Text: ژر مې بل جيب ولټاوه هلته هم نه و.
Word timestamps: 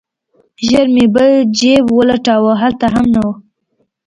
ژر 0.67 0.87
مې 0.95 1.05
بل 1.13 1.31
جيب 1.57 1.85
ولټاوه 1.97 2.53
هلته 2.61 2.85
هم 2.93 3.05
نه 3.13 3.21
و. 3.25 3.27